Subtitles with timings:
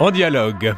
[0.00, 0.74] en dialogue.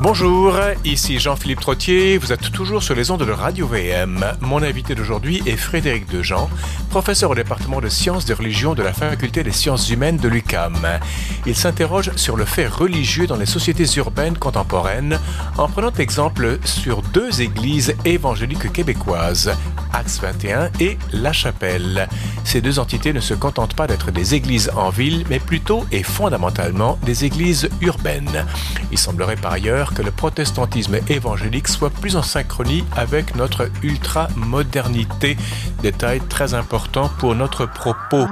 [0.00, 4.24] Bonjour, ici Jean-Philippe Trottier, vous êtes toujours sur les ondes de Radio VM.
[4.40, 6.48] Mon invité d'aujourd'hui est Frédéric Dejean,
[6.88, 11.00] professeur au département de sciences des religions de la faculté des sciences humaines de l'UCAM.
[11.46, 15.18] Il s'interroge sur le fait religieux dans les sociétés urbaines contemporaines
[15.56, 19.50] en prenant exemple sur deux églises évangéliques québécoises,
[19.92, 22.08] Axe 21 et La Chapelle.
[22.44, 26.04] Ces deux entités ne se contentent pas d'être des églises en ville, mais plutôt et
[26.04, 28.46] fondamentalement des églises urbaines.
[28.92, 35.36] Il semblerait par ailleurs que le protestantisme évangélique soit plus en synchronie avec notre ultra-modernité.
[35.82, 38.26] Détail très important pour notre propos.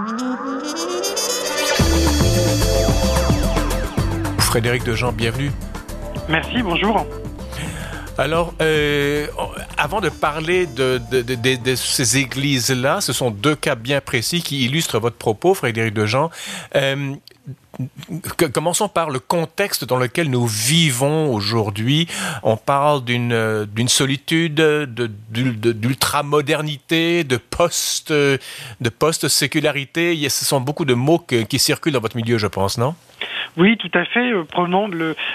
[4.38, 5.52] Frédéric Dejean, bienvenue.
[6.28, 7.06] Merci, bonjour.
[8.19, 9.27] Alors, euh,
[9.77, 14.41] avant de parler de, de, de, de ces églises-là, ce sont deux cas bien précis
[14.41, 16.30] qui illustrent votre propos, Frédéric Dejean.
[16.77, 17.14] Euh,
[18.55, 22.08] Commençons par le contexte dans lequel nous vivons aujourd'hui.
[22.42, 24.55] On parle d'une d'une solitude,
[25.30, 28.39] d'ultra-modernité, de post de
[28.89, 30.17] post-sécularité.
[30.28, 32.94] Ce sont beaucoup de mots qui circulent dans votre milieu, je pense, non?
[33.56, 34.33] Oui, tout à fait.
[34.33, 34.44] Euh,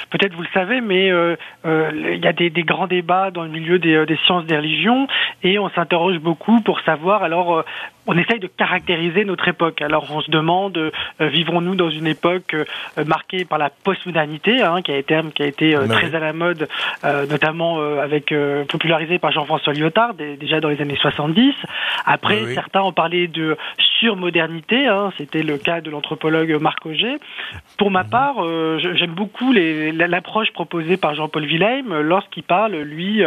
[0.09, 3.43] peut-être vous le savez, mais euh, euh, il y a des, des, grands débats dans
[3.43, 5.07] le milieu des, des sciences des religions
[5.43, 7.63] et on s'interroge beaucoup pour savoir alors
[8.07, 9.81] on essaye de caractériser notre époque.
[9.81, 12.65] Alors on se demande, euh, vivons-nous dans une époque euh,
[13.05, 16.33] marquée par la postmodernité, hein, qui a été, qui a été euh, très à la
[16.33, 16.67] mode,
[17.03, 18.33] notamment avec
[18.69, 21.53] popularisé par Jean-François Lyotard déjà dans les années 70.
[22.05, 22.53] Après, oui.
[22.53, 23.57] certains ont parlé de
[23.99, 27.17] surmodernité, hein, c'était le cas de l'anthropologue Marc Auger.
[27.77, 28.09] Pour ma mhm.
[28.09, 28.35] part,
[28.95, 33.23] j'aime beaucoup l'approche proposée par Jean-Paul Villeim lorsqu'il parle, lui,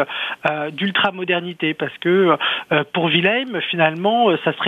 [0.73, 2.37] d'ultramodernité, parce que
[2.93, 4.64] pour Villeim, finalement, ça serait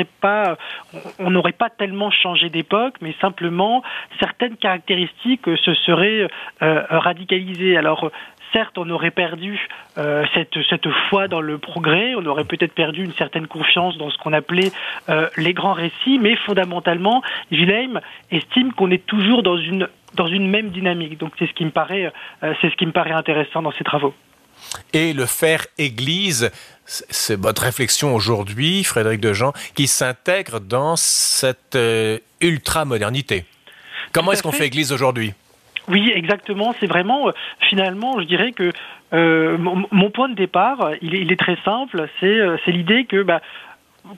[1.18, 3.82] on n'aurait pas tellement changé d'époque, mais simplement
[4.20, 6.28] certaines caractéristiques se seraient
[6.62, 7.76] euh, radicalisées.
[7.76, 8.10] Alors
[8.52, 9.60] certes, on aurait perdu
[9.98, 14.10] euh, cette, cette foi dans le progrès, on aurait peut-être perdu une certaine confiance dans
[14.10, 14.72] ce qu'on appelait
[15.08, 18.00] euh, les grands récits, mais fondamentalement, Wilhelm
[18.30, 21.18] estime qu'on est toujours dans une dans une même dynamique.
[21.18, 22.10] Donc c'est ce qui me paraît,
[22.40, 24.14] c'est ce qui me paraît intéressant dans ces travaux.
[24.92, 26.50] Et le faire Église,
[26.84, 33.44] c'est votre réflexion aujourd'hui, Frédéric Dejean, qui s'intègre dans cette euh, ultra-modernité.
[34.12, 34.66] Comment est-ce qu'on fait.
[34.66, 35.34] Église aujourd'hui?
[35.88, 36.74] Oui, exactement.
[36.80, 37.32] C'est vraiment, euh,
[37.68, 38.72] finalement, je dirais que
[39.12, 42.08] euh, mon, mon, point de départ, il est, il est très simple.
[42.18, 43.40] C'est euh, l'idée que bah,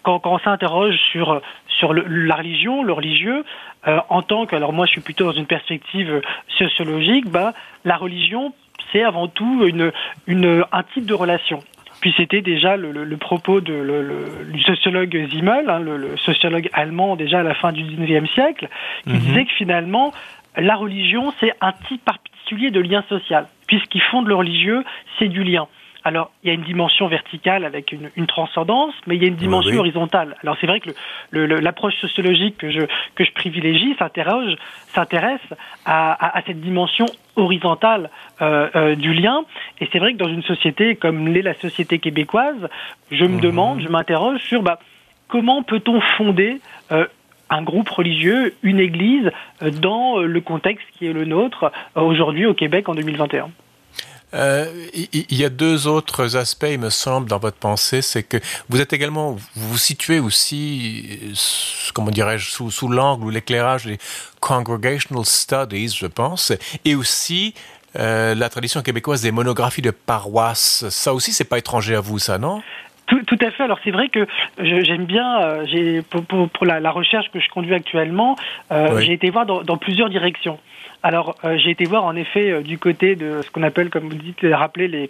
[0.03, 3.45] quand, quand, on s'interroge sur sur le, la religion, le religieux,
[4.09, 6.21] en tant que, alors moi, je suis plutôt dans une perspective
[6.59, 7.55] sociologique, bah,
[7.85, 8.53] la religion,
[8.93, 9.93] c'est avant tout une,
[10.27, 11.61] une, un type de relation.
[12.01, 16.69] Puis c'était déjà le, le, le, propos de, le, du sociologue Zimmel, hein, le, sociologue
[16.73, 18.69] allemand déjà à la fin du 19e siècle,
[19.05, 19.19] qui mmh.
[19.19, 20.13] disait que finalement,
[20.57, 23.47] la religion, c'est un type particulier de lien social.
[23.67, 24.85] Puisqu'il fonde le religieux,
[25.19, 25.67] c'est du lien.
[26.09, 29.29] Alors, il y a une dimension verticale avec une, une transcendance, mais il y a
[29.29, 30.37] une dimension oui, horizontale.
[30.43, 30.89] Alors, c'est vrai que
[31.33, 32.81] l'approche sociologique que je,
[33.15, 34.57] que je privilégie s'interroge,
[34.95, 35.47] s'intéresse
[35.85, 37.05] à, à, à, cette dimension
[37.37, 38.09] horizontale
[38.41, 39.43] euh, euh, du lien.
[39.83, 42.71] Et c'est vrai que dans une société comme l'est la société québécoise,
[43.11, 43.41] je me mmh.
[43.41, 44.79] demande, je m'interroge sur bah,
[45.29, 47.05] comment peut-on fonder euh,
[47.51, 49.31] un groupe religieux, une église,
[49.61, 53.51] dans le contexte qui est le nôtre aujourd'hui au Québec en 2021.
[54.35, 58.37] Euh, il y a deux autres aspects, il me semble, dans votre pensée, c'est que
[58.69, 61.35] vous êtes également, vous vous situez aussi,
[61.95, 63.99] comment dirais-je, sous, sous l'angle ou l'éclairage des
[64.41, 66.53] congregational studies, je pense,
[66.85, 67.55] et aussi
[67.97, 70.87] euh, la tradition québécoise des monographies de paroisse.
[70.91, 72.63] Ça aussi, c'est pas étranger à vous, ça, non?
[73.09, 73.65] Tout, tout, à fait.
[73.65, 74.27] Alors c'est vrai que
[74.59, 78.37] j'aime bien, euh, j'ai pour, pour, pour la, la, recherche que je conduis actuellement,
[78.71, 79.05] euh, oui.
[79.05, 80.59] j'ai été voir dans, dans, plusieurs directions.
[81.03, 84.09] Alors euh, j'ai été voir en effet euh, du côté de ce qu'on appelle, comme
[84.09, 85.09] vous dites, rappeler les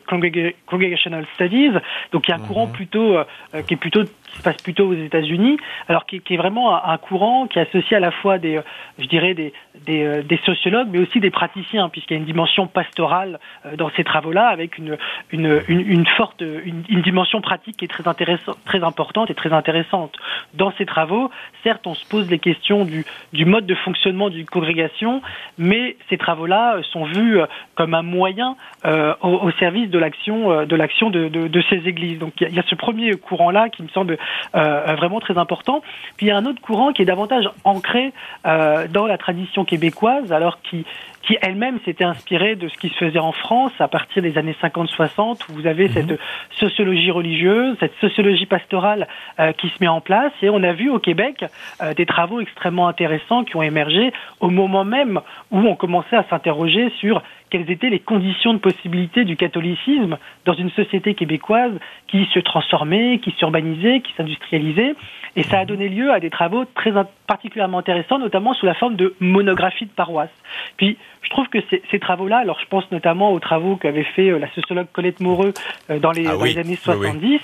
[0.66, 1.70] congregational studies.
[2.12, 2.47] Donc il y a un -hmm.
[2.47, 3.25] courant plutôt euh,
[3.66, 5.58] qui est plutôt qui se passe plutôt aux États-Unis,
[5.88, 8.60] alors qui, qui, est vraiment un, courant qui associe à la fois des,
[8.98, 9.52] je dirais des,
[9.86, 13.38] des, des sociologues, mais aussi des praticiens, puisqu'il y a une dimension pastorale
[13.76, 14.96] dans ces travaux-là, avec une,
[15.30, 20.16] une, forte, une, dimension pratique qui est très intéressante, très importante et très intéressante.
[20.54, 21.30] Dans ces travaux,
[21.62, 25.22] certes, on se pose les questions du, du mode de fonctionnement d'une congrégation,
[25.56, 27.40] mais ces travaux-là sont vus
[27.75, 32.19] comme un moyen au, service de l'action de de, de, ces églises.
[32.19, 34.19] Donc il y, a ce premier courant-là qui me semble
[34.54, 35.82] vraiment très important.
[36.16, 38.12] Puis il y a un autre courant qui est davantage ancré
[38.44, 40.84] dans la tradition québécoise, alors qui
[41.28, 44.56] qui elle-même s'était inspirée de ce qui se faisait en France à partir des années
[44.62, 45.92] 50-60, où vous avez mhm.
[45.92, 46.20] cette
[46.58, 49.06] sociologie religieuse, cette sociologie pastorale
[49.38, 50.32] euh, qui se met en place.
[50.40, 51.44] Et on a vu au Québec
[51.82, 54.10] euh, des travaux extrêmement intéressants qui ont émergé
[54.40, 55.20] au moment même
[55.50, 60.55] où on commençait à s'interroger sur quelles étaient les conditions de possibilité du catholicisme dans
[60.55, 61.73] une société québécoise
[62.06, 64.95] qui se transformait, qui s'urbanisait, qui s'industrialisait.
[65.37, 66.93] Et ça a donné lieu à des travaux très
[67.27, 70.31] particulièrement intéressants, notamment sous la forme de monographies de paroisse.
[70.77, 71.59] Puis, je trouve que
[71.91, 75.50] ces, travaux-là, alors je pense notamment aux travaux qu'avait fait euh, la sociologue Colette Moreau
[75.91, 77.41] euh, dans, les, ah années 70,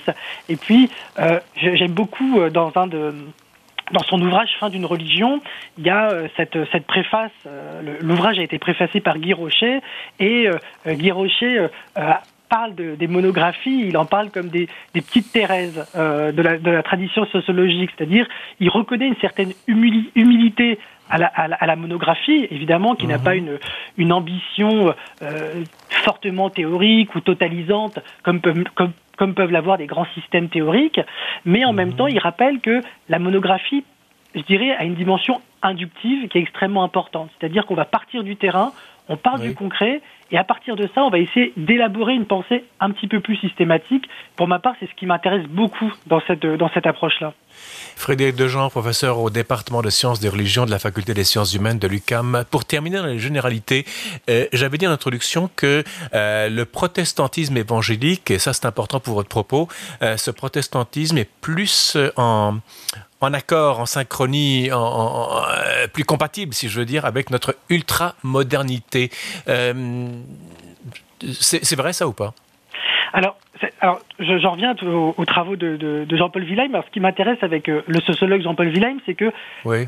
[0.49, 3.13] et puis euh, j'aime beaucoup dans un de
[3.91, 5.41] dans son ouvrage Fin d'une religion,
[5.77, 7.31] il y a cette, cette préface,
[8.01, 9.79] l'ouvrage a été préfacé par Guy Rocher,
[10.19, 10.49] et
[10.87, 11.67] Guy Rocher
[12.49, 16.57] parle de, des monographies, il en parle comme des, des petites Thérèses euh, de, la,
[16.57, 18.27] de, la, tradition sociologique, c'est-à-dire
[18.59, 20.79] il reconnaît une certaine humilité
[21.09, 23.39] à la, à la, monographie, évidemment, qui n'a pas mhm.
[23.39, 23.59] une,
[23.97, 30.49] une ambition euh, fortement théorique ou totalisante comme comme, comme peuvent l'avoir des grands systèmes
[30.49, 30.99] théoriques,
[31.45, 31.95] mais en même mhm.
[31.95, 33.83] temps, il rappelle que la monographie,
[34.33, 38.35] je dirais, a une dimension inductive qui est extrêmement importante, c'est-à-dire qu'on va partir du
[38.35, 38.71] terrain,
[39.07, 40.01] on part du concret,
[40.31, 43.35] et à partir de ça, on va essayer d'élaborer une pensée un petit peu plus
[43.37, 44.09] systématique.
[44.35, 47.33] Pour ma part, c'est ce qui m'intéresse beaucoup dans cette, dans cette approche-là.
[47.95, 51.79] Frédéric Dejean, professeur au département de sciences des religions de la faculté des sciences humaines
[51.79, 52.45] de l'UCAM.
[52.51, 53.85] Pour terminer dans les généralités,
[54.29, 55.83] euh, j'avais dit en introduction que
[56.13, 59.67] euh, le protestantisme évangélique, et ça c'est important pour votre propos,
[60.01, 62.59] euh, ce protestantisme est plus en,
[63.21, 64.69] accord, en synchronie,
[65.93, 69.09] plus compatible, si je veux dire, avec notre ultra-modernité.
[71.41, 72.33] C'est vrai ça ou pas?
[73.15, 73.37] Alors,
[73.79, 76.69] alors j'en reviens aux, travaux de, Jean-Paul Villeim.
[76.85, 79.31] ce qui m'intéresse avec euh, le sociologue Jean-Paul Villeim, c'est que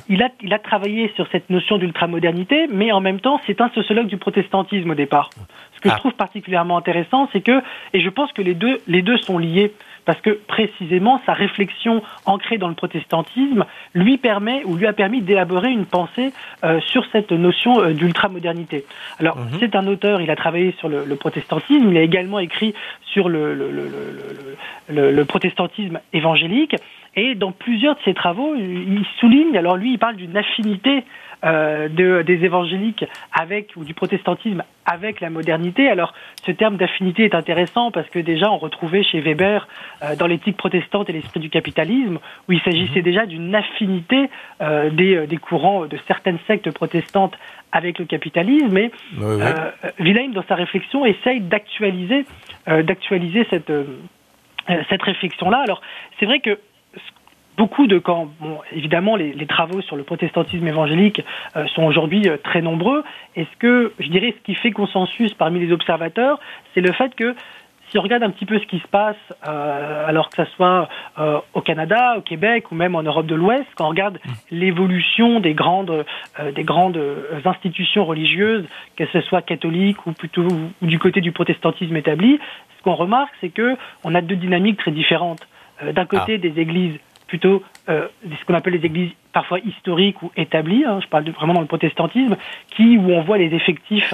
[0.08, 3.70] il, a, il a travaillé sur cette notion d'ultramodernité, mais en même temps, c'est un
[3.72, 5.30] sociologue du protestantisme au départ.
[5.76, 5.98] Ce que je ah.
[5.98, 7.62] trouve particulièrement intéressant, c'est que,
[7.94, 9.74] et je pense que les deux, les deux sont liés,
[10.08, 15.22] parce que précisément sa réflexion ancrée dans le protestantisme lui permet ou lui a permis
[15.22, 16.32] d'élaborer une pensée
[16.64, 18.86] euh, sur cette notion euh, d'ultramodernité.
[19.20, 19.60] Alors mhm.
[19.60, 22.74] c'est un auteur, il a travaillé sur le, protestantisme, il a également écrit
[23.04, 26.76] sur le, le, protestantisme évangélique
[27.16, 31.04] et dans plusieurs de ses travaux, il souligne, alors lui il parle d'une affinité
[31.44, 35.88] euh, de, des évangéliques avec ou du protestantisme avec la modernité.
[35.88, 36.14] Alors
[36.44, 39.68] ce terme d'affinité est intéressant parce que déjà on retrouvait chez Weber
[40.02, 42.18] euh, dans l'éthique protestante et l'esprit du capitalisme
[42.50, 43.06] où il s'agissait mhm.
[43.06, 44.32] déjà d'une affinité
[44.62, 47.38] euh, des, des, courants de certaines sectes protestantes
[47.72, 48.70] avec le capitalisme.
[48.72, 49.44] Mais oui,
[50.00, 52.26] Wilhelm dans sa réflexion essaye d'actualiser
[52.66, 53.72] d'actualiser cette
[54.90, 55.60] cette réflexion-là.
[55.60, 55.82] Alors
[56.20, 56.58] c'est vrai que
[57.58, 58.28] beaucoup de camps.
[58.40, 61.22] Bon, évidemment, les, les, travaux sur le protestantisme évangélique
[61.56, 63.04] euh, sont aujourd'hui euh, très nombreux.
[63.36, 66.40] Est-ce que, je dirais, ce qui fait consensus parmi les observateurs,
[66.74, 67.36] c'est le fait que
[67.90, 69.16] si on regarde un petit peu ce qui se passe,
[69.48, 70.90] euh, alors que ce soit
[71.20, 74.20] euh, au Canada, au Québec ou même en Europe de l'Ouest, quand on regarde
[74.52, 76.06] l'évolution des grandes,
[76.40, 77.00] euh, des grandes
[77.46, 78.66] institutions religieuses,
[78.98, 80.48] que ce soit catholiques ou plutôt
[80.82, 82.40] ou du côté du protestantisme établi,
[82.78, 85.48] ce qu'on remarque, c'est que on a deux dynamiques très différentes.
[85.94, 86.38] D'un côté, ah.
[86.40, 91.08] des églises plutôt euh, ce qu'on appelle les églises parfois historiques ou établies, hein, je
[91.08, 92.38] parle de, vraiment dans le protestantisme,
[92.70, 94.14] qui, où on voit les effectifs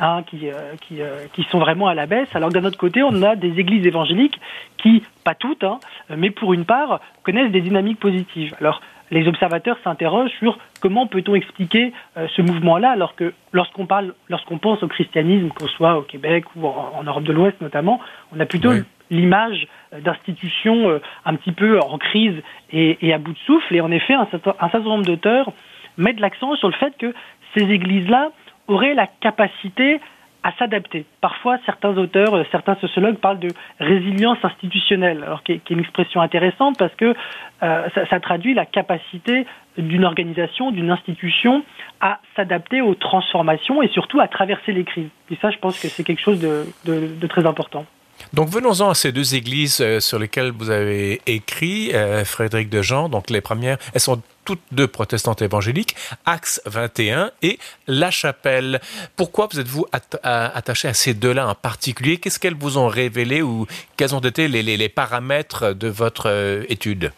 [0.00, 3.02] hein, qui, euh, qui, euh, qui, sont vraiment à la baisse, alors d'un autre côté,
[3.02, 4.40] on a des églises évangéliques
[4.78, 5.78] qui, pas toutes, hein,
[6.16, 8.54] mais pour une part, connaissent des dynamiques positives.
[8.60, 14.14] Alors, les observateurs s'interrogent sur comment peut-on expliquer euh, ce mouvement-là, alors que lorsqu'on parle,
[14.28, 18.00] lorsqu'on pense au christianisme, qu'on soit au Québec ou en, Europe de l'Ouest notamment,
[18.34, 18.72] on a plutôt
[19.12, 22.42] l'image d'institutions euh, un petit peu en crise
[22.72, 23.76] et, à bout de souffle.
[23.76, 25.52] Et en effet, un certain, nombre d'auteurs
[25.98, 27.14] mettent l'accent sur le fait que
[27.54, 28.30] ces églises-là
[28.66, 30.00] auraient la capacité
[30.42, 31.04] à s'adapter.
[31.20, 36.20] Parfois, certains auteurs, euh, certains sociologues parlent de résilience institutionnelle, alors qui est, une expression
[36.20, 37.14] intéressante parce que
[37.62, 39.46] euh, ça, traduit la capacité
[39.78, 41.62] d'une organisation, d'une institution
[42.00, 45.10] à s'adapter aux transformations et surtout à traverser les crises.
[45.30, 47.84] Et ça, je pense que c'est quelque chose de très important.
[48.32, 53.08] Donc venons-en à ces deux églises euh, sur lesquelles vous avez écrit, euh, Frédéric Dejean.
[53.08, 55.94] Donc les premières, elles sont toutes deux protestantes évangéliques,
[56.26, 58.80] Axe 21 et La Chapelle.
[59.16, 59.86] Pourquoi vous êtes-vous
[60.22, 62.16] attaché à ces deux-là en particulier?
[62.16, 66.28] Qu'est-ce qu'elles vous ont révélé ou quels ont été les, les, les paramètres de votre
[66.28, 67.12] euh, étude?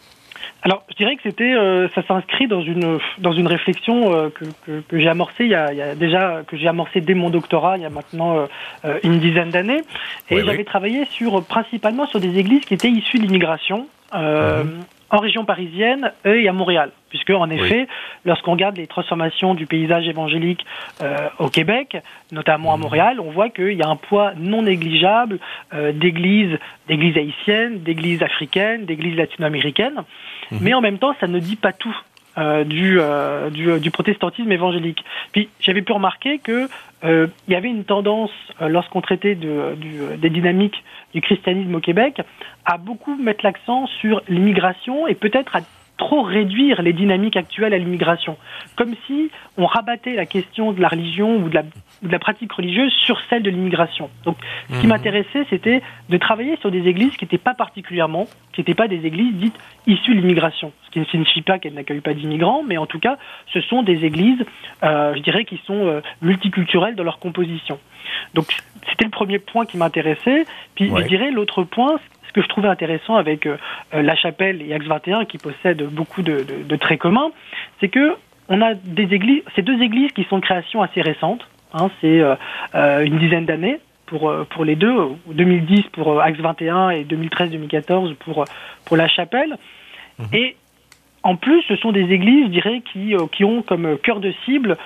[0.65, 4.45] Alors, je dirais que c'était, euh, ça s'inscrit dans une dans une réflexion euh, que,
[4.65, 7.13] que, que j'ai amorcée il y, a, il y, a, déjà que j'ai amorcée dès
[7.13, 8.47] mon doctorat il y a maintenant
[8.83, 9.83] euh, une dizaine d'années,
[10.31, 13.87] et j'avais travaillé sur principalement sur des églises qui étaient issues de l'immigration.
[14.11, 16.91] Mhm en région parisienne et à Montréal.
[17.09, 17.87] Puisque, en effet,
[18.25, 20.65] lorsqu'on regarde les transformations du paysage évangélique
[21.01, 21.97] euh, au Québec,
[22.31, 22.81] notamment à mmh.
[22.81, 25.39] Montréal, on voit qu'il y a un poids non négligeable
[25.73, 26.57] euh, d'églises,
[26.87, 30.03] d'églises haïtiennes, d'églises africaines, d'églises latino-américaines.
[30.51, 30.57] Mmh.
[30.61, 31.95] Mais en même temps, ça ne dit pas tout.
[32.37, 35.05] Euh, du, euh, du, euh, du, protestantisme évangélique.
[35.31, 36.67] Puis j'avais pu remarquer que
[37.03, 42.19] il y avait une tendance lorsqu'on traitait de, du, des dynamiques du christianisme au Québec
[42.65, 45.59] à beaucoup mettre l'accent sur l'immigration et peut-être à
[45.97, 48.37] trop réduire les dynamiques actuelles à l'immigration,
[48.75, 52.51] comme si on rabattait la question de la religion ou de la, de la pratique
[52.51, 54.09] religieuse sur celle de l'immigration.
[54.25, 54.37] Donc,
[54.69, 54.93] ce qui mhm.
[54.93, 59.05] m'intéressait, c'était de travailler sur des églises qui n'étaient pas particulièrement, qui n'étaient pas des
[59.05, 62.77] églises dites issues de l'immigration, ce qui ne signifie pas qu'elles n'accueillent pas d'immigrants, mais
[62.77, 63.17] en tout cas,
[63.53, 64.43] ce sont des églises,
[64.83, 67.79] euh, je dirais, qui sont euh, multiculturelles dans leur composition.
[68.33, 68.47] Donc,
[68.89, 70.45] c'était le premier point qui m'intéressait.
[70.75, 71.95] Puis, je dirais, l'autre point,
[72.35, 73.55] que je trouvais intéressant avec euh,
[73.93, 77.31] euh, La Chapelle et Axe 21, qui possèdent beaucoup de, traits communs,
[77.79, 78.15] c'est que
[78.49, 81.47] on a des églises, ces deux églises qui sont de création assez récente.
[81.73, 84.95] Hein, c'est euh, une dizaine d'années pour pour les deux,
[85.27, 88.45] 2010 pour Axe 21 et 2013-2014 pour
[88.85, 89.57] pour La Chapelle.
[90.19, 90.27] Mhm.
[90.33, 90.55] Et
[91.23, 94.77] en plus, ce sont des églises, je dirais, qui qui ont comme cœur de cible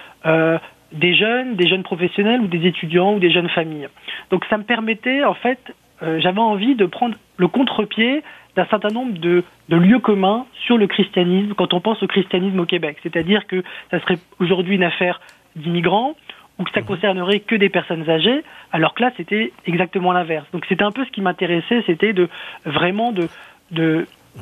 [0.91, 3.89] des jeunes, des jeunes professionnels ou des étudiants ou des jeunes familles.
[4.31, 5.59] Donc ça me permettait en fait
[6.03, 8.23] euh, j'avais envie de prendre le contre-pied
[8.55, 12.59] d'un certain nombre de, de, lieux communs sur le christianisme quand on pense au christianisme
[12.59, 12.97] au Québec.
[13.03, 15.21] C'est-à-dire que ça serait aujourd'hui une affaire
[15.55, 16.15] d'immigrants
[16.57, 16.87] ou que ça mhm.
[16.87, 20.45] concernerait que des personnes âgées, alors que là, c'était exactement l'inverse.
[20.51, 22.29] Donc c'était un peu ce qui m'intéressait, c'était de
[22.65, 23.27] vraiment de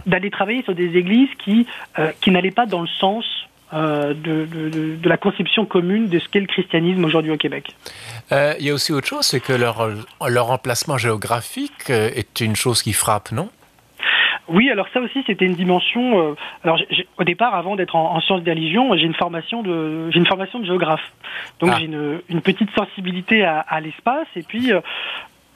[0.06, 1.66] d'aller travailler sur des églises qui
[2.00, 3.26] euh, qui n'allaient pas dans le sens
[3.74, 7.76] euh, de, de, de, la conception commune de ce qu'est le christianisme aujourd'hui au Québec.
[8.32, 9.90] Euh, il y a aussi autre chose, c'est que leur,
[10.26, 13.50] leur emplacement géographique euh, est une chose qui frappe, non?
[14.48, 16.18] Oui, alors ça aussi c'était une dimension.
[16.18, 16.80] Euh, alors
[17.18, 20.26] au départ, avant d'être en, en, sciences des religions, j'ai une formation de j'ai une
[20.28, 21.04] formation de géographe,
[21.60, 21.76] donc ah.
[21.78, 24.72] j'ai une, une, petite sensibilité à, à l'espace et puis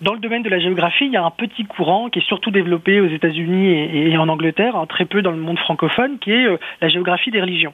[0.02, 2.52] dans le domaine de la géographie, il y a un petit courant qui est surtout
[2.52, 6.32] développé aux États-Unis et, et, en Angleterre, hein, très peu dans le monde francophone, qui
[6.32, 6.48] est
[6.82, 7.74] la géographie des religions.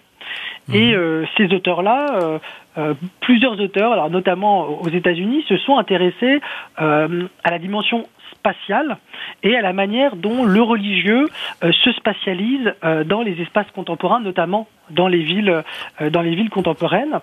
[0.74, 2.40] Et euh, ces auteurs-là, euh,
[2.78, 6.42] euh, plusieurs auteurs, alors notamment aux États-Unis, se sont intéressés
[6.78, 8.98] à la dimension spatiale
[9.44, 11.28] et à la manière dont le religieux
[11.62, 12.74] se spatialise
[13.06, 15.64] dans les espaces contemporains, notamment dans les villes,
[16.12, 17.20] dans les villes contemporaines.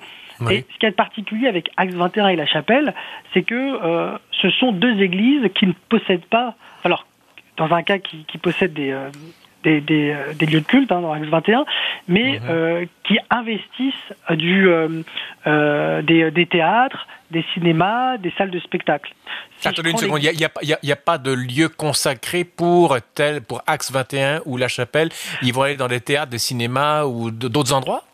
[0.50, 2.94] Et ce qui est particulier avec Axe 21 et la Chapelle,
[3.32, 3.78] c'est que
[4.32, 7.06] ce sont deux églises qui ne possèdent pas, alors
[7.56, 8.92] dans un cas qui, qui possèdent des,
[9.64, 11.64] des, des, euh, des, lieux de culte hein, dans Axe 21,
[12.09, 13.94] mais euh, qui investissent
[14.30, 15.02] du, euh,
[15.47, 19.12] euh, des, des, théâtres, des cinémas, des salles de spectacle.
[19.59, 23.40] Si Attendez une seconde, il n'y a, a, a, pas de lieu consacré pour tel,
[23.40, 25.09] pour Axe 21 ou La Chapelle.
[25.42, 28.04] Ils vont aller dans des théâtres, des cinémas ou d'autres endroits?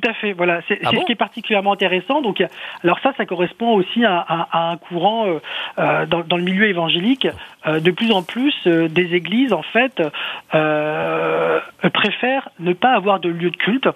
[0.00, 0.60] Tout, à fait, voilà.
[0.68, 2.20] C'est ah ce qui est particulièrement intéressant.
[2.20, 2.42] Donc,
[2.84, 5.38] alors ça, ça correspond aussi à, à, à un courant euh,
[5.78, 7.28] euh dans, dans, le milieu évangélique.
[7.66, 10.02] Euh, de plus en plus, euh, des églises, en fait,
[11.92, 13.88] préfèrent ne pas avoir de lieu de culte.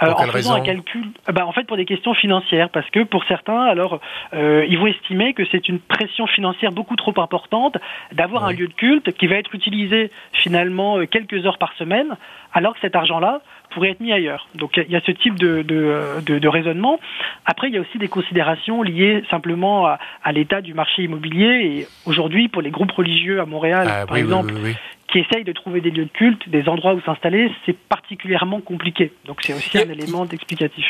[0.00, 3.62] en faisant un calcul, bah, en fait pour des questions financières, parce que pour certains,
[3.62, 4.00] alors
[4.32, 7.76] ils vont estimer que c'est une pression financière beaucoup trop importante
[8.12, 12.16] d'avoir un lieu de culte qui va être utilisé finalement quelques heures par semaine,
[12.52, 13.40] alors que cet argent-là
[13.72, 14.48] pourrait être mis ailleurs.
[14.54, 17.00] Donc il y a ce type de, de, de, de, raisonnement.
[17.46, 21.46] Après, il y a aussi des considérations liées simplement à, à l'état du marché immobilier.
[21.46, 24.76] Et aujourd'hui, pour les groupes religieux à Montréal, ah, par exemple, oui, oui,
[25.12, 29.12] qui essayent de trouver des lieux de culte, des endroits où s'installer, c'est particulièrement compliqué.
[29.26, 30.86] Donc c'est aussi un élément d'explicatif.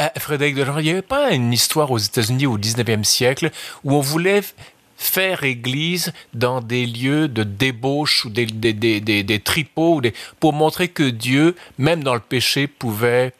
[0.00, 3.50] Euh, Frédéric Dejean, il n'y avait pas une histoire aux États-Unis au 19e siècle
[3.84, 4.40] où on voulait
[5.02, 10.12] faire église dans des lieux de débauche ou des, des, des, des, des tripots, des,
[10.40, 13.32] pour montrer que Dieu, même dans le péché, pouvait,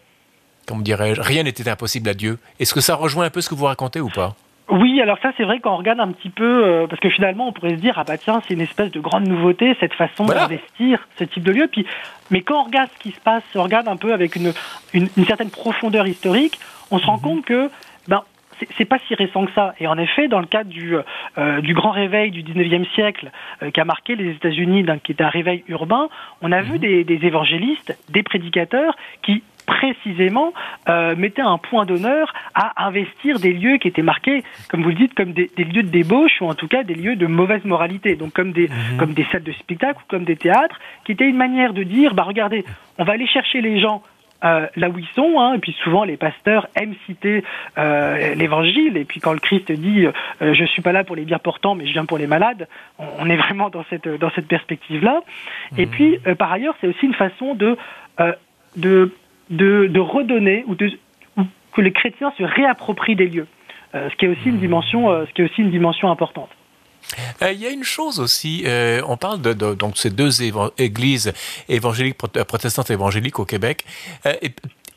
[0.67, 2.39] comme dirais-je, rien n'était impossible à Dieu.
[2.59, 4.35] Est-ce que ça rejoint un peu ce que vous racontez ou pas?
[4.69, 7.53] Oui, alors ça c'est vrai qu'on regarde un petit peu, euh, parce que finalement on
[7.53, 10.43] pourrait se dire, ah bah tiens, c'est une espèce de grande nouveauté, cette façon voilà.
[10.43, 11.69] d'investir ce type de lieu.
[11.71, 11.85] Puis,
[12.31, 14.53] mais quand on regarde ce qui se passe, on regarde un peu avec une,
[14.95, 16.59] une, une certaine profondeur historique,
[16.91, 17.23] on se rend mmh.
[17.23, 17.71] compte que
[18.77, 19.75] c'est pas si récent que ça.
[19.81, 20.95] Et en effet, dans le cadre du,
[21.39, 23.31] euh, du grand réveil du 19e siècle
[23.63, 26.09] euh, qui a marqué les États-Unis, qui était un réveil urbain,
[26.41, 26.65] on a mmh.
[26.65, 26.79] vu mhm.
[26.79, 30.53] des, des, évangélistes, des prédicateurs qui précisément
[30.89, 34.97] euh, mettait un point d'honneur à investir des lieux qui étaient marqués, comme vous le
[34.97, 38.17] dites, comme des, lieux de débauche ou en tout cas des lieux de mauvaise moralité,
[38.17, 38.97] donc comme des, mhm.
[38.99, 42.15] comme des salles de spectacle ou comme des théâtres, qui étaient une manière de dire,
[42.15, 42.65] bah regardez,
[42.99, 44.03] on va aller chercher les gens
[44.45, 45.41] euh, là où ils sont.
[45.41, 47.45] Hein, et puis souvent, les pasteurs aiment citer
[47.79, 48.97] euh, l'Évangile.
[48.97, 51.75] Et puis quand le Christ dit euh, Je suis pas là pour les bien portants,
[51.75, 52.69] mais je viens pour les malades»,
[52.99, 55.23] on, est vraiment dans cette dans cette perspective-là.
[55.79, 55.91] Et mmh.
[55.91, 57.77] puis, euh, par ailleurs, c'est aussi une façon de
[58.77, 59.13] de,
[59.51, 60.93] de, de redonner ou, de,
[61.37, 63.47] ou que les chrétiens se réapproprient des lieux,
[63.93, 64.61] ce qui est aussi une mmh.
[64.61, 66.51] dimension, ce qui est aussi une dimension importante.
[67.43, 70.43] Euh, il y a une chose aussi, euh, on parle de, donc ces deux
[70.79, 71.33] églises
[71.69, 73.85] évangéliques euh, protestantes évangéliques au Québec.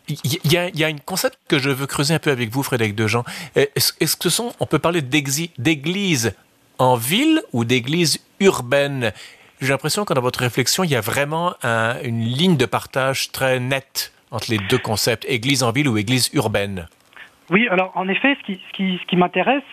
[0.08, 2.64] il y, a, y a un concept que je veux creuser un peu avec vous,
[2.64, 3.24] Frédéric Dejean.
[3.56, 6.36] Est-ce, est-ce que ce sont, on peut parler d'églises
[6.78, 9.12] en ville ou d'églises urbaines?
[9.62, 13.60] J'ai l'impression que dans votre réflexion, il y a vraiment une ligne de partage très
[13.60, 16.88] nette entre les deux concepts, église en ville ou église urbaine.
[17.50, 19.64] Oui, alors en effet, ce qui, ce qui, ce qui m'intéresse,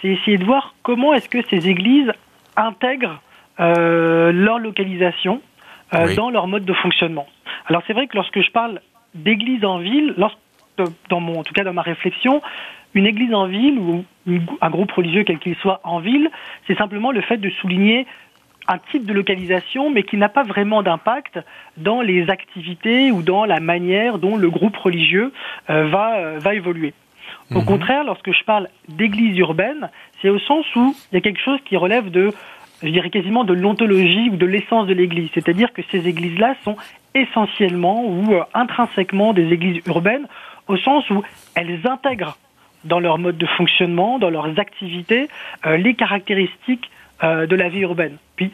[0.00, 2.12] c'est essayer de voir comment est-ce que ces églises
[2.56, 3.20] intègrent
[3.60, 5.40] euh, leur localisation
[5.94, 7.26] euh, dans leur mode de fonctionnement.
[7.66, 8.80] Alors c'est vrai que lorsque je parle
[9.14, 10.38] d'église en ville, lorsque,
[11.08, 12.40] dans mon, en tout cas dans ma réflexion,
[12.94, 14.04] une église en ville ou
[14.60, 16.30] un groupe religieux quel qu'il soit en ville,
[16.66, 18.06] c'est simplement le fait de souligner
[18.68, 21.40] un type de localisation, mais qui n'a pas vraiment d'impact
[21.78, 25.32] dans les activités ou dans la manière dont le groupe religieux
[25.70, 26.92] euh, va, va évoluer.
[27.50, 27.64] Au mhm.
[27.64, 31.58] contraire, lorsque je parle d'église urbaine, c'est au sens où il y a quelque chose
[31.64, 32.32] qui relève de,
[32.82, 35.30] je dirais quasiment de l'ontologie ou de l'essence de l'église.
[35.34, 36.76] C'est-à-dire que ces églises-là sont
[37.14, 40.26] essentiellement ou euh, intrinsèquement des églises urbaines,
[40.66, 41.22] au sens où
[41.54, 42.36] elles intègrent
[42.84, 45.28] dans leur mode de fonctionnement, dans leurs activités,
[45.66, 46.90] euh, les caractéristiques
[47.22, 48.18] euh, de la vie urbaine.
[48.36, 48.52] Puis,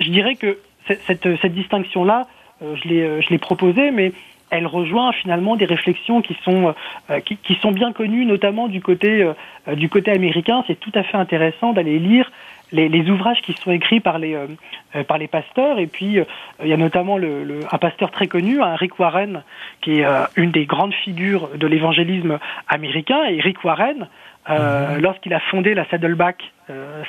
[0.00, 2.26] je dirais que cette, cette distinction-là,
[2.60, 4.12] je l'ai proposée, mais
[4.50, 6.74] elle rejoint finalement des réflexions qui sont
[7.10, 10.64] euh, qui, qui, sont bien connues, notamment du côté euh, du côté américain.
[10.66, 12.30] C'est tout à fait intéressant d'aller lire
[12.72, 15.78] les, les, ouvrages qui sont écrits par les euh, par les pasteurs.
[15.78, 16.18] Et puis
[16.62, 19.42] il y a notamment le, le, un pasteur très connu, hein, Rick Warren,
[19.80, 22.38] qui est une des grandes figures de l'évangélisme
[22.68, 23.24] américain.
[23.24, 24.08] Et Rick Warren,
[24.48, 25.00] mhm.
[25.00, 26.52] lorsqu'il a fondé la Saddleback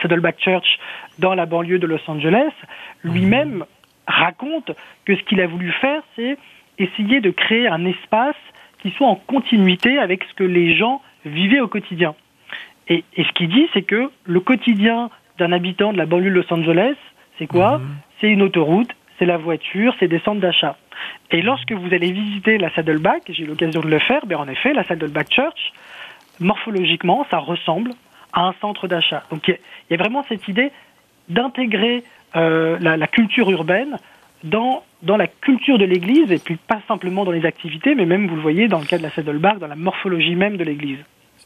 [0.02, 0.80] Saddleback Church
[1.18, 2.52] dans la banlieue de Los Angeles,
[3.04, 3.66] lui-même mhm.
[4.08, 4.72] raconte
[5.06, 6.38] que ce qu'il a voulu faire, c'est
[6.78, 8.36] essayer de créer un espace
[8.82, 12.16] qui soit en continuité avec ce que les gens vivaient au quotidien.
[12.88, 16.54] Et, ce qu'il dit, c'est que le quotidien d'un habitant de la banlieue de Los
[16.54, 16.96] Angeles,
[17.38, 17.88] c'est quoi mhm.
[18.20, 20.78] C'est une autoroute, c'est la voiture, c'est des centres d'achat.
[21.32, 24.48] Et lorsque vous allez visiter la Saddleback, j'ai eu l'occasion de le faire, ben en
[24.48, 25.74] effet, la Saddleback Church,
[26.40, 27.92] morphologiquement, ça ressemble
[28.34, 29.24] à un centre d'achat.
[29.30, 29.58] Donc il
[29.92, 30.72] y, a vraiment cette idée
[31.30, 32.04] d'intégrer
[32.36, 33.98] euh, la, la, culture urbaine
[34.44, 38.28] dans, dans la culture de l'Église, et puis pas simplement dans les activités, mais même,
[38.28, 41.00] vous le voyez, dans le cas de la Saddleback, dans la morphologie même de l'Église.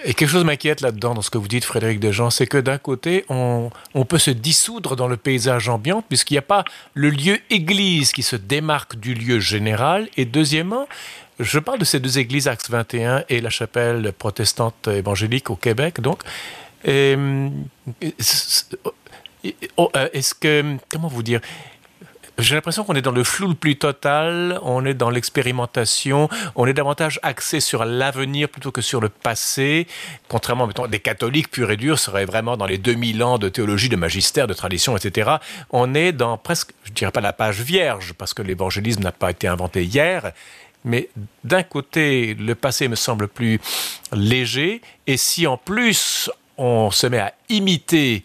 [0.04, 2.77] Et quelque chose m'inquiète là-dedans, dans ce que vous dites, Frédéric Dejean, c'est que d'un
[2.77, 6.63] côté, on, on, peut se dissoudre dans le paysage ambiant, puisqu'il n'y a pas
[6.95, 10.08] le lieu église qui se démarque du lieu général.
[10.17, 10.88] Et deuxièmement,
[11.39, 16.01] je parle de ces deux églises, Axe 21 et la chapelle protestante évangélique au Québec,
[16.01, 16.21] donc.
[16.88, 17.49] Euh,
[20.13, 21.41] est-ce que, comment vous dire,
[22.41, 26.65] j'ai l'impression qu'on est dans le flou le plus total, on est dans l'expérimentation, on
[26.65, 29.88] est davantage axé sur l'avenir plutôt que sur le passé,
[30.27, 33.89] contrairement, mettons, des catholiques purs et durs seraient vraiment dans les 2000 ans de théologie,
[33.89, 35.38] de magistère, de tradition, etc.
[35.69, 39.32] On est dans presque, je dirais pas la page vierge, parce que l'évangélisme n'a pas
[39.32, 40.32] été inventé hier,
[40.84, 41.10] mais
[41.43, 43.60] d'un côté, le passé me semble plus
[44.13, 48.23] léger, et si en plus on se met à imiter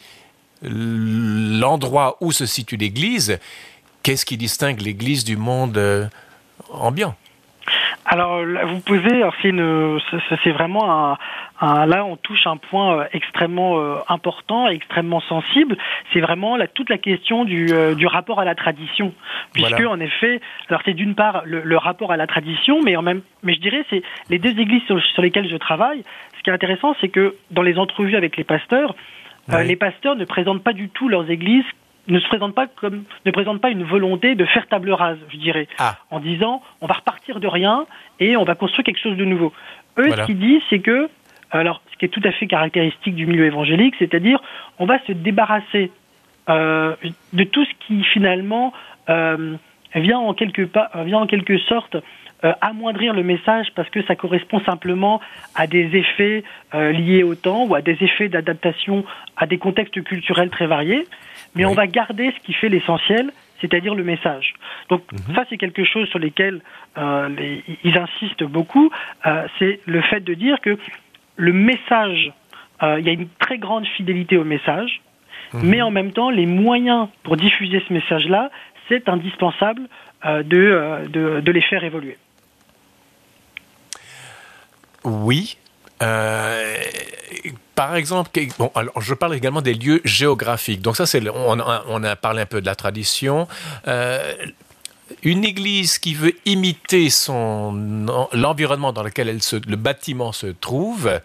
[0.62, 3.38] l'endroit où se situe l'Église,
[4.06, 6.04] Qu'est-ce qui distingue l'Église du monde euh,
[6.70, 7.16] ambiant?
[8.04, 9.24] Alors, vous posez,
[10.44, 11.18] c'est vraiment
[11.60, 15.76] un, là, on touche un point euh, extrêmement euh, important, extrêmement sensible.
[16.12, 17.66] C'est vraiment toute la question du,
[18.06, 19.12] rapport à la tradition,
[19.52, 23.22] puisque en effet, alors c'est d'une part le, rapport à la tradition, mais en même,
[23.42, 26.04] mais je dirais c'est les deux églises sur, lesquelles je travaille.
[26.38, 28.94] Ce qui est intéressant, c'est que dans les entrevues avec les pasteurs,
[29.48, 31.64] les pasteurs ne présentent pas du tout leurs églises
[32.08, 35.36] ne se présente pas comme ne présente pas une volonté de faire table rase, je
[35.36, 35.96] dirais, ah.
[36.10, 37.86] en disant on va repartir de rien
[38.20, 39.52] et on va construire quelque chose de nouveau.
[39.98, 41.08] Eux, ce qu'ils disent, c'est que
[41.50, 44.42] alors ce qui est tout à fait caractéristique du milieu évangélique, c'est-à-dire
[44.78, 45.90] on va se débarrasser
[46.48, 46.94] euh,
[47.32, 48.72] de tout ce qui finalement
[49.08, 49.56] euh,
[49.94, 51.96] vient en quelque pas, vient en quelque sorte
[52.44, 55.22] euh, amoindrir le message parce que ça correspond simplement
[55.54, 56.44] à des effets
[56.74, 59.06] euh, liés au temps ou à des effets d'adaptation
[59.38, 61.06] à des contextes culturels très variés
[61.54, 64.52] mais on va garder ce qui fait l'essentiel, c'est-à-dire le message.
[64.90, 65.34] Donc mhm.
[65.34, 66.60] ça, c'est quelque chose sur lequel
[66.98, 67.30] euh,
[67.82, 68.90] ils insistent beaucoup,
[69.58, 70.76] c'est le fait de dire que
[71.36, 72.32] le message,
[72.82, 75.00] il y a une très grande fidélité au message,
[75.54, 75.62] mhm.
[75.64, 78.50] mais en même temps, les moyens pour diffuser ce message-là,
[78.90, 79.80] c'est indispensable
[80.22, 82.18] de, de les faire évoluer.
[85.06, 85.56] Oui,
[86.02, 86.76] euh,
[87.76, 90.82] par exemple, bon, alors je parle également des lieux géographiques.
[90.82, 91.58] Donc ça, c'est on,
[92.04, 93.46] a parlé un peu de la tradition.
[93.86, 94.34] Euh,
[95.22, 101.20] une église qui veut imiter son l'environnement dans lequel elle se, le bâtiment se trouve,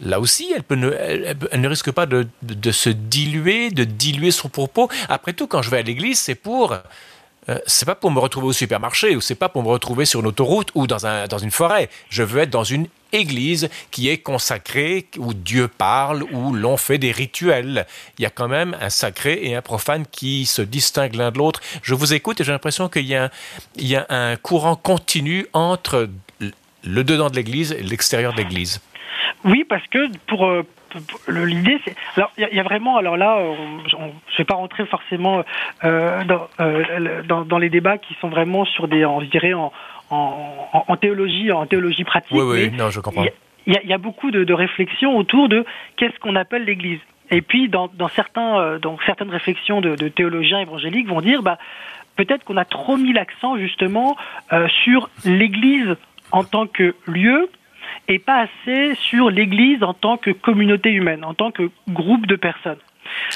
[0.00, 2.26] là aussi, elle, ne, risque pas de,
[2.70, 4.90] se diluer, de diluer son propos.
[5.08, 6.76] Après tout, quand je vais à l'église, c'est pour
[7.48, 10.20] euh, c'est pas pour me retrouver au supermarché ou c'est pas pour me retrouver sur
[10.20, 11.88] une autoroute ou dans, un, dans une forêt.
[12.08, 16.98] Je veux être dans une église qui est consacrée, où Dieu parle, où l'on fait
[16.98, 17.86] des rituels.
[18.18, 21.38] Il y a quand même un sacré et un profane qui se distinguent l'un de
[21.38, 21.60] l'autre.
[21.82, 23.16] Je vous écoute et j'ai l'impression qu'il y,
[23.78, 26.08] y a un courant continu entre
[26.82, 28.80] le dedans de l'église et l'extérieur de l'église.
[29.44, 30.66] Oui, parce que pour, euh,
[31.28, 31.94] l'idée, c'est.
[32.16, 32.96] Alors, il y, a vraiment.
[32.96, 33.38] Alors là,
[33.86, 35.44] je ne vais pas rentrer forcément
[35.84, 36.22] euh,
[36.60, 39.72] euh, dans, dans, les débats qui sont vraiment sur des, on dirait, en,
[40.10, 42.36] en, théologie, en théologie pratique.
[42.36, 43.24] Oui, oui, non, je comprends.
[43.66, 45.64] Il y, a beaucoup de, réflexions autour de
[45.96, 47.00] qu'est-ce qu'on appelle l'Église.
[47.30, 51.58] Et puis, dans, certains, euh, dans certaines réflexions de, théologiens évangéliques, vont dire, bah,
[52.16, 54.16] peut-être qu'on a trop mis l'accent justement
[54.84, 55.96] sur l'Église
[56.30, 57.48] en tant que lieu
[58.08, 62.36] et pas assez sur l'Église en tant que communauté humaine, en tant que groupe de
[62.36, 62.78] personnes.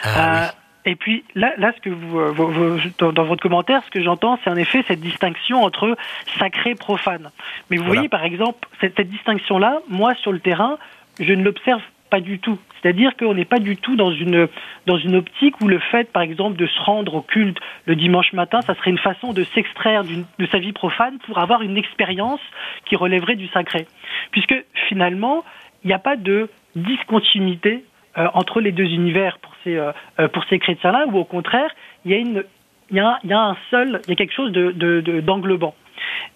[0.02, 0.46] Ah, euh,
[0.84, 4.50] Et puis là, là, ce que vous, euh, dans, votre commentaire, ce que j'entends, c'est
[4.50, 5.96] en effet cette distinction entre
[6.38, 7.30] sacré et profane.
[7.70, 10.78] Mais vous voyez, par exemple, cette, cette distinction-là, moi, sur le terrain,
[11.20, 12.58] je ne l'observe pas du tout.
[12.80, 14.48] C'est-à-dire qu'on n'est pas du tout dans une,
[14.86, 18.32] dans une optique où le fait, par exemple, de se rendre au culte le dimanche
[18.32, 22.40] matin, ça serait une façon de s'extraire de sa vie profane pour avoir une expérience
[22.86, 23.86] qui relèverait du sacré.
[24.30, 24.54] Puisque
[24.88, 25.44] finalement,
[25.84, 27.84] il n'y a pas de discontinuité
[28.16, 31.70] euh, entre les deux univers pour ces, euh, euh, ces chrétiens-là, ou au contraire,
[32.04, 32.42] il y a,
[32.90, 35.74] y a, y a un seul, il y a quelque chose d'englobant.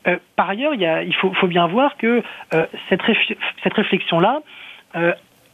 [0.05, 2.23] De, de, par ailleurs, il, y a, il faut, faut, bien voir que
[2.89, 3.01] cette,
[3.63, 4.43] cette réflexion-là,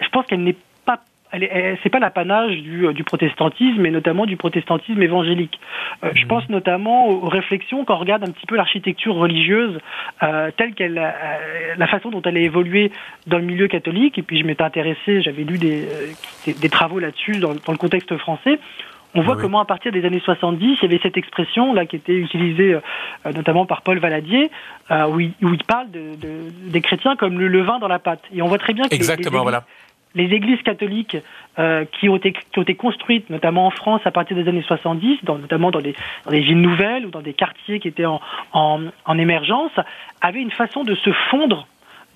[0.00, 1.00] je pense qu'elle n'est pas
[1.82, 5.60] c'est pas l'apanage du, euh, du, protestantisme, mais notamment du protestantisme évangélique.
[6.02, 6.28] Euh, je mhm.
[6.28, 9.78] pense notamment aux, réflexions quand on regarde un petit peu l'architecture religieuse
[10.22, 12.92] euh, telle qu'elle, euh, la façon dont elle a évolué
[13.26, 14.18] dans le milieu catholique.
[14.18, 15.86] Et puis je m'étais intéressé, j'avais lu des,
[16.46, 18.58] des, travaux là-dessus dans, dans, le contexte français.
[19.14, 21.96] On voit comment à partir des années 70, il y avait cette expression là qui
[21.96, 22.78] était utilisée
[23.24, 24.50] notamment par Paul Valadier,
[24.90, 28.22] où, il, où, il, parle de, de, des chrétiens comme le levain dans la pâte.
[28.34, 29.64] Et on voit très bien que Exactement, voilà
[30.14, 31.16] les églises catholiques
[31.58, 34.64] euh, qui, ont été, qui ont été construites, notamment en France, à partir des années
[34.66, 35.94] 70, dans, notamment dans des,
[36.24, 38.20] dans des villes nouvelles ou dans des quartiers qui étaient en,
[38.52, 39.72] en, en émergence,
[40.20, 41.66] avaient une façon de se fondre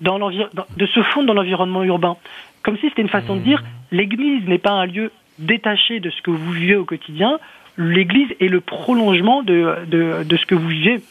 [0.01, 2.17] dans de se fondre dans l'environnement urbain.
[2.61, 3.95] Comme si c'était une façon de dire, mmh.
[3.95, 7.39] l'Église n'est pas un lieu détaché de ce que vous vivez au quotidien,
[7.77, 11.01] l'Église est le prolongement de, de, de, ce que vous vivez.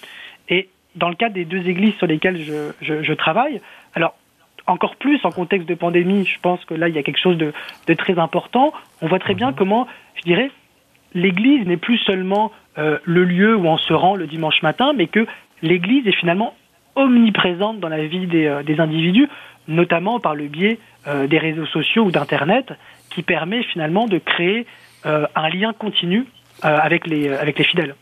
[0.49, 3.61] Et dans le cas des deux églises sur lesquelles je, je, je travaille,
[3.95, 4.15] alors
[4.67, 7.37] encore plus en contexte de pandémie, je pense que là, il y a quelque chose
[7.37, 7.53] de,
[7.95, 8.73] très important.
[9.01, 9.57] On voit très bien mhm.
[9.57, 10.51] comment, je dirais,
[11.15, 15.07] l'Église n'est plus seulement euh, le lieu où on se rend le dimanche matin, mais
[15.07, 15.27] que
[15.63, 16.55] l'Église est finalement
[16.95, 19.29] omniprésente dans la vie des, euh, individus,
[19.69, 22.73] notamment par le biais euh, des réseaux sociaux ou d'Internet,
[23.11, 24.67] qui permet finalement de créer
[25.05, 26.27] un lien continu
[26.63, 27.97] avec, les, avec les fidèles.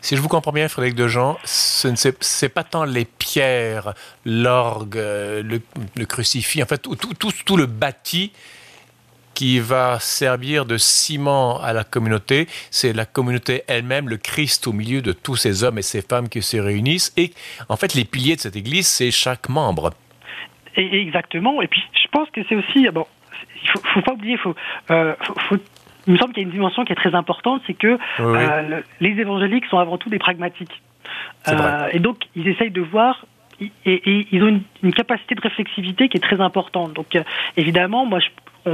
[0.00, 3.94] Si je vous comprends bien, Frédéric Dejean, ce n'est pas tant les pierres,
[4.24, 5.60] l'orgue, le,
[6.06, 8.32] crucifix, en fait, tout, tout, tout, le bâti
[9.34, 14.72] qui va servir de ciment à la communauté, c'est la communauté elle-même, le Christ au
[14.72, 17.12] milieu de tous ces hommes et ces femmes qui se réunissent.
[17.16, 17.32] Et
[17.68, 19.92] en fait, les piliers de cette Église, c'est chaque membre.
[20.76, 21.60] Et, exactement.
[21.62, 21.82] Et puis,
[22.14, 23.06] pense que c'est aussi, bon,
[23.62, 24.54] il faut, faut pas oublier, faut,
[24.90, 25.14] euh,
[25.48, 25.58] faut
[26.06, 28.80] il me semble qu'il y a une dimension qui est très importante, c'est que euh,
[29.00, 30.82] les évangéliques sont avant tout des pragmatiques.
[31.48, 33.26] Euh, et donc, ils essayent de voir
[33.60, 36.92] et, ils ont une, capacité de réflexivité qui est très importante.
[36.92, 37.22] Donc, euh,
[37.56, 38.18] évidemment, moi,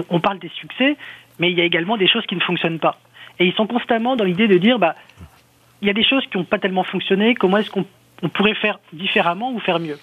[0.08, 0.96] on, parle des succès,
[1.38, 2.98] mais il y a également des choses qui ne fonctionnent pas.
[3.38, 4.94] Et ils sont constamment dans l'idée de dire, bah,
[5.82, 7.34] il y a des choses qui n'ont pas tellement fonctionné.
[7.34, 7.84] Comment est-ce qu'on
[8.32, 9.98] pourrait faire différemment ou faire mieux?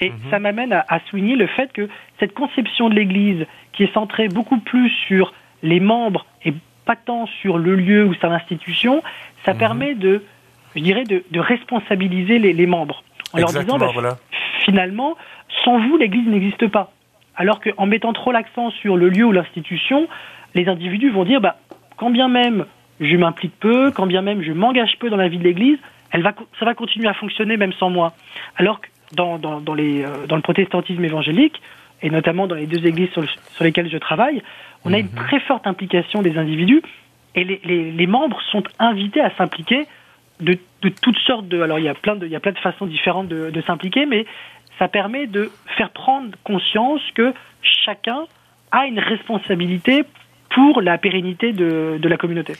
[0.00, 0.16] Et mhm.
[0.30, 1.88] ça m'amène à, à souligner le fait que
[2.20, 5.32] cette conception de l'Église, qui est centrée beaucoup plus sur
[5.62, 6.52] les membres et
[6.84, 9.02] pas tant sur le lieu ou sur l'institution,
[9.44, 9.58] ça mhm.
[9.58, 10.22] permet de,
[10.74, 13.02] je dirais, de, responsabiliser les, membres.
[13.32, 13.90] En leur disant, bah,
[14.64, 15.16] finalement,
[15.64, 16.92] sans vous, l'Église n'existe pas.
[17.34, 20.08] Alors qu'en mettant trop l'accent sur le lieu ou l'institution,
[20.54, 21.56] les individus vont dire, bah,
[21.96, 22.64] quand bien même
[22.98, 25.78] je m'implique peu, quand bien même je m'engage peu dans la vie de l'Église,
[26.12, 28.14] elle va, ça va continuer à fonctionner même sans moi.
[28.56, 31.60] Alors que dans, dans, dans, les, euh, dans le protestantisme évangélique,
[32.02, 34.42] et notamment dans les deux églises sur, sur lesquelles je travaille,
[34.84, 35.14] on a une mhm.
[35.14, 36.82] très forte implication des individus
[37.34, 39.86] et les, les, les membres sont invités à s'impliquer
[40.40, 41.60] de, de, toutes sortes de.
[41.60, 43.62] Alors il y a plein de, il y a plein de façons différentes de, de
[43.62, 44.26] s'impliquer, mais
[44.78, 48.24] ça permet de faire prendre conscience que chacun
[48.72, 50.04] a une responsabilité
[50.50, 52.54] pour la pérennité de, de la communauté.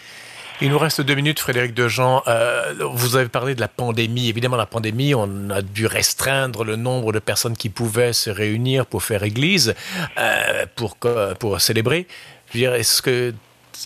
[0.62, 2.23] Il nous reste deux minutes, Frédéric Dejean.
[2.27, 4.31] Euh, vous avez parlé de la pandémie.
[4.31, 8.87] Évidemment, la pandémie, on a dû restreindre le nombre de personnes qui pouvaient se réunir
[8.87, 9.75] pour faire église,
[10.19, 12.07] euh, pour, célébrer.
[12.55, 13.35] Est-ce que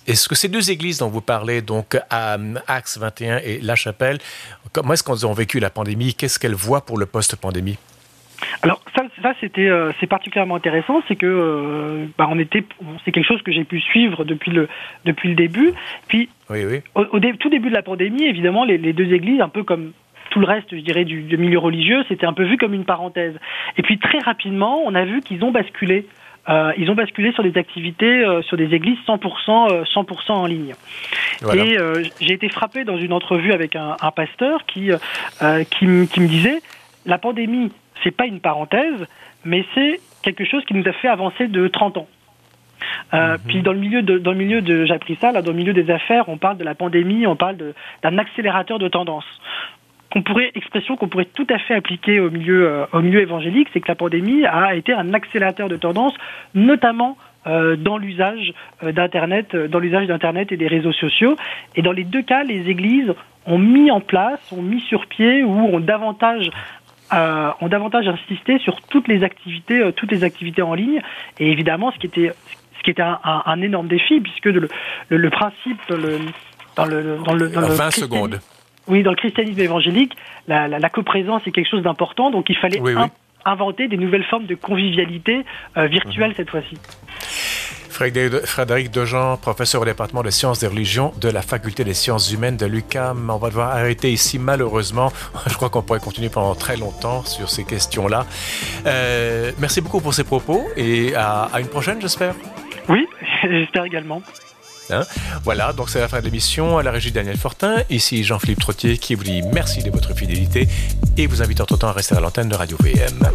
[0.07, 4.21] ces deux églises dont vous parlez, donc à Axe 21 et La Chapelle,
[4.73, 6.15] comment est-ce qu'elles ont vécu la pandémie?
[6.15, 7.79] Qu'est-ce qu'elles voient pour le post-pandémie?
[8.63, 12.65] Alors ça, ça c'était euh, c'est particulièrement intéressant, c'est que euh, bah, on était
[13.05, 14.69] c'est quelque chose que j'ai pu suivre depuis le
[15.05, 15.73] depuis le début.
[16.09, 16.81] Puis oui, oui.
[16.95, 19.63] Au, au dé, tout début de la pandémie, évidemment, les, les, deux églises, un peu
[19.63, 19.93] comme
[20.31, 22.85] tout le reste, je dirais, du, du milieu religieux, c'était un peu vu comme une
[22.85, 23.35] parenthèse.
[23.77, 26.07] Et puis très rapidement, on a vu qu'ils ont basculé.
[26.49, 30.47] Euh, ils ont basculé sur des activités, euh, sur des églises 100%, 100% euh, en
[30.47, 30.75] ligne.
[31.43, 31.65] Voilà.
[31.65, 31.77] Et
[32.21, 34.91] j'ai été frappé dans une entrevue avec un, un pasteur qui,
[35.71, 36.61] qui, qui me disait
[37.07, 37.71] la pandémie
[38.03, 39.07] c'est pas une parenthèse,
[39.45, 42.09] mais c'est quelque chose qui nous a fait avancer de 30 ans.
[43.13, 43.39] Euh, -hmm.
[43.49, 45.57] Puis dans le milieu de, dans le milieu de, j'ai appris ça là, dans le
[45.57, 47.57] milieu des affaires, on parle de la pandémie, on parle
[48.03, 49.29] d'un accélérateur de tendance.
[50.11, 53.69] Qu'on pourrait expression qu'on pourrait tout à fait appliquer au milieu euh, au milieu évangélique,
[53.73, 56.15] c'est que la pandémie a été un accélérateur de tendance,
[56.55, 57.13] notamment
[57.47, 58.47] euh, dans l'usage
[58.83, 61.35] d'internet, dans l'usage d'internet et des réseaux sociaux.
[61.77, 63.13] Et dans les deux cas, les églises
[63.47, 66.51] ont mis en place, ont mis sur pied ou ont davantage
[67.13, 71.01] euh, ont davantage insisté sur toutes les activités, euh, toutes les activités en ligne.
[71.39, 72.33] Et évidemment, ce qui était,
[72.79, 74.69] ce qui était un, un, un énorme défi, puisque le,
[75.09, 76.19] le, le principe le,
[76.77, 78.41] dans le dans le dans 20 secondes.
[78.87, 80.17] Oui, dans le christianisme évangélique,
[80.49, 83.05] la, la, la coprésence est quelque chose d'important, donc il fallait oui, oui.
[83.45, 85.45] inventer des nouvelles formes de convivialité
[85.77, 86.35] euh, virtuelle mmh.
[86.37, 86.79] cette fois-ci.
[88.01, 92.57] Frédéric Dejean, professeur au département de sciences des religions de la faculté des sciences humaines
[92.57, 93.29] de l'UCAM.
[93.29, 95.13] On va devoir arrêter ici malheureusement.
[95.47, 98.25] Je crois qu'on pourrait continuer pendant très longtemps sur ces questions-là.
[98.87, 102.35] Euh, merci beaucoup pour ces propos et à, à une prochaine, j'espère.
[102.89, 103.07] Oui,
[103.43, 104.23] j'espère également.
[104.89, 105.03] Hein?
[105.45, 106.79] Voilà, donc c'est la fin de l'émission.
[106.79, 110.67] À la régie Daniel Fortin, ici Jean-Philippe Trottier qui vous dit merci de votre fidélité
[111.19, 113.31] et vous invite entre-temps à rester à l'antenne de Radio VM.